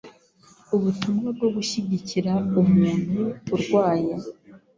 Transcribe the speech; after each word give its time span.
Ubutumwa 0.75 1.27
bwo 1.35 1.47
gushyigikira 1.55 2.31
umuntu 2.61 3.21
urwaye 3.55 4.13